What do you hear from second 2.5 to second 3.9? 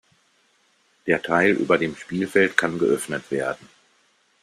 kann geöffnet werden.